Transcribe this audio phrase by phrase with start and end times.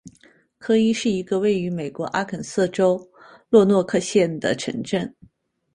[0.57, 2.99] 科伊是一个位于美国阿肯色州
[3.49, 5.15] 洛诺克县的城镇。